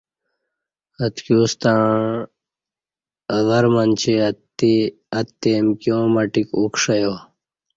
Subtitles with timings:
[1.03, 1.79] اتکیوستݩع
[3.33, 4.13] اہ ور منچے
[5.19, 7.13] اتے امکیاں ماٹیک اُوکݜیہ